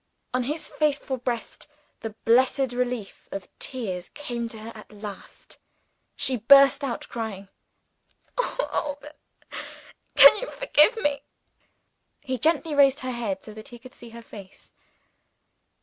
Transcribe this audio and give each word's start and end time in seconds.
On 0.33 0.41
his 0.41 0.67
faithful 0.67 1.17
breast 1.17 1.67
the 1.99 2.15
blessed 2.25 2.73
relief 2.73 3.29
of 3.31 3.47
tears 3.59 4.09
came 4.15 4.49
to 4.49 4.57
her 4.57 4.71
at 4.73 4.91
last: 4.91 5.59
she 6.15 6.37
burst 6.37 6.83
out 6.83 7.07
crying. 7.07 7.49
"Oh, 8.35 8.67
Alban, 8.71 9.13
can 10.15 10.35
you 10.39 10.49
forgive 10.49 10.95
me?" 10.97 11.21
He 12.19 12.39
gently 12.39 12.73
raised 12.73 13.01
her 13.01 13.11
head, 13.11 13.43
so 13.43 13.53
that 13.53 13.67
he 13.67 13.77
could 13.77 13.93
see 13.93 14.09
her 14.09 14.23
face. 14.23 14.73